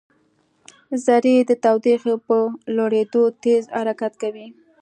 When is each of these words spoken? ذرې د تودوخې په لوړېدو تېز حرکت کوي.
ذرې 1.05 1.35
د 1.49 1.51
تودوخې 1.63 2.15
په 2.27 2.37
لوړېدو 2.77 3.23
تېز 3.43 3.63
حرکت 3.77 4.13
کوي. 4.21 4.47